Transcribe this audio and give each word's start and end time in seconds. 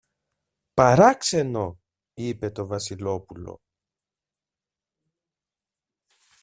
Παράξενο! 0.73 1.79
είπε 2.13 2.49
το 2.49 2.65
Βασιλόπουλο. 2.67 3.61